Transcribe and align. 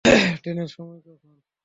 ট্রেনের 0.41 0.67
সময় 0.67 0.99
কখন? 0.99 1.31